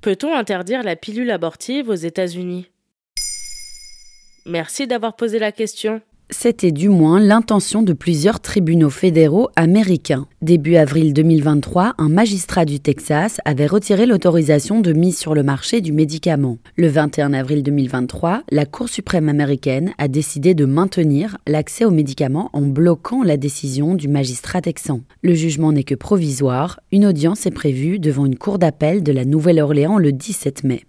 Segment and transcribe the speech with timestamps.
[0.00, 2.70] Peut-on interdire la pilule abortive aux États-Unis?
[4.46, 6.00] Merci d'avoir posé la question.
[6.30, 10.26] C'était du moins l'intention de plusieurs tribunaux fédéraux américains.
[10.42, 15.80] Début avril 2023, un magistrat du Texas avait retiré l'autorisation de mise sur le marché
[15.80, 16.58] du médicament.
[16.76, 22.50] Le 21 avril 2023, la Cour suprême américaine a décidé de maintenir l'accès aux médicaments
[22.52, 25.00] en bloquant la décision du magistrat texan.
[25.22, 29.24] Le jugement n'est que provisoire, une audience est prévue devant une cour d'appel de la
[29.24, 30.84] Nouvelle-Orléans le 17 mai.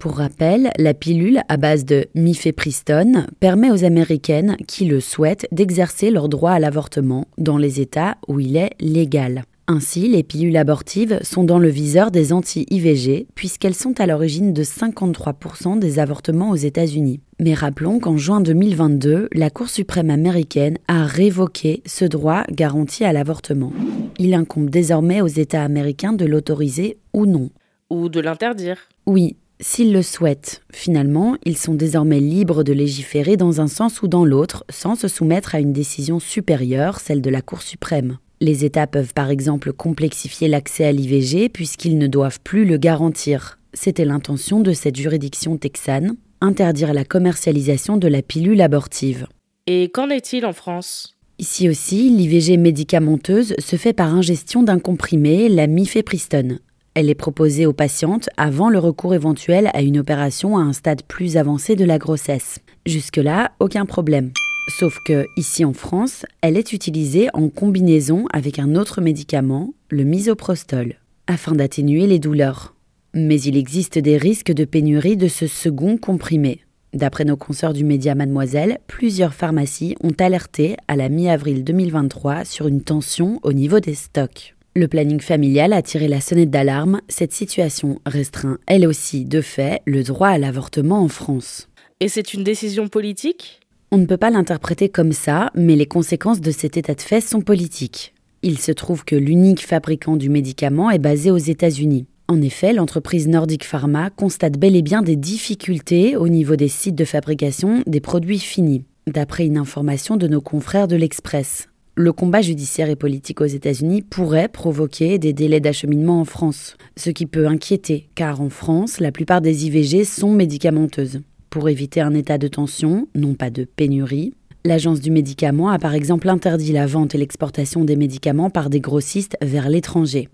[0.00, 6.10] Pour rappel, la pilule à base de mifepristone permet aux Américaines qui le souhaitent d'exercer
[6.10, 9.44] leur droit à l'avortement dans les États où il est légal.
[9.66, 14.64] Ainsi, les pilules abortives sont dans le viseur des anti-IVG puisqu'elles sont à l'origine de
[14.64, 17.20] 53% des avortements aux États-Unis.
[17.38, 23.12] Mais rappelons qu'en juin 2022, la Cour suprême américaine a révoqué ce droit garanti à
[23.12, 23.74] l'avortement.
[24.18, 27.50] Il incombe désormais aux États américains de l'autoriser ou non.
[27.90, 28.78] Ou de l'interdire.
[29.06, 34.08] Oui, S'ils le souhaitent, finalement, ils sont désormais libres de légiférer dans un sens ou
[34.08, 38.16] dans l'autre, sans se soumettre à une décision supérieure, celle de la Cour suprême.
[38.40, 43.58] Les États peuvent par exemple complexifier l'accès à l'IVG puisqu'ils ne doivent plus le garantir.
[43.74, 49.26] C'était l'intention de cette juridiction texane, interdire la commercialisation de la pilule abortive.
[49.66, 51.18] Et qu'en est-il en France?
[51.38, 56.60] Ici aussi, l'IVG médicamenteuse se fait par ingestion d'un comprimé, la mifepristone,
[56.94, 61.02] elle est proposée aux patientes avant le recours éventuel à une opération à un stade
[61.04, 62.58] plus avancé de la grossesse.
[62.84, 64.32] Jusque-là, aucun problème.
[64.78, 70.04] Sauf que, ici en France, elle est utilisée en combinaison avec un autre médicament, le
[70.04, 70.94] misoprostol,
[71.26, 72.74] afin d'atténuer les douleurs.
[73.14, 76.60] Mais il existe des risques de pénurie de ce second comprimé.
[76.92, 82.66] D'après nos consoeurs du média Mademoiselle, plusieurs pharmacies ont alerté à la mi-avril 2023 sur
[82.66, 84.56] une tension au niveau des stocks.
[84.76, 87.00] Le planning familial a tiré la sonnette d'alarme.
[87.08, 91.68] Cette situation restreint, elle aussi, de fait, le droit à l'avortement en France.
[91.98, 93.58] Et c'est une décision politique?
[93.90, 97.20] On ne peut pas l'interpréter comme ça, mais les conséquences de cet état de fait
[97.20, 98.14] sont politiques.
[98.42, 102.06] Il se trouve que l'unique fabricant du médicament est basé aux États-Unis.
[102.28, 106.94] En effet, l'entreprise Nordic Pharma constate bel et bien des difficultés au niveau des sites
[106.94, 112.40] de fabrication des produits finis, d'après une information de nos confrères de l'Express le combat
[112.40, 117.46] judiciaire et politique aux États-Unis pourrait provoquer des délais d'acheminement en France, ce qui peut
[117.46, 121.20] inquiéter, car en France, la plupart des IVG sont médicamenteuses.
[121.50, 124.32] Pour éviter un état de tension, non pas de pénurie,
[124.64, 128.80] l'Agence du médicament a par exemple interdit la vente et l'exportation des médicaments par des
[128.80, 130.28] grossistes vers l'étranger.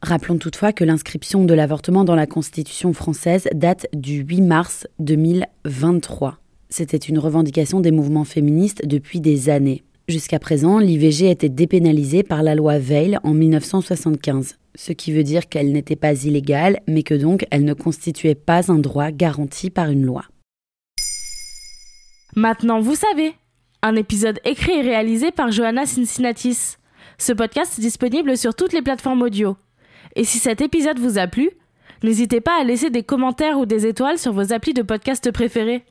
[0.00, 6.38] Rappelons toutefois que l'inscription de l'avortement dans la Constitution française date du 8 mars 2023.
[6.68, 9.82] C'était une revendication des mouvements féministes depuis des années.
[10.06, 15.48] Jusqu'à présent, l'IVG était dépénalisée par la loi Veil en 1975, ce qui veut dire
[15.48, 19.88] qu'elle n'était pas illégale, mais que donc elle ne constituait pas un droit garanti par
[19.88, 20.26] une loi.
[22.36, 23.32] Maintenant, vous savez,
[23.80, 26.76] un épisode écrit et réalisé par Johanna Cincinnatis.
[27.16, 29.56] Ce podcast est disponible sur toutes les plateformes audio.
[30.16, 31.48] Et si cet épisode vous a plu,
[32.02, 35.82] n'hésitez pas à laisser des commentaires ou des étoiles sur vos applis de podcast préférés.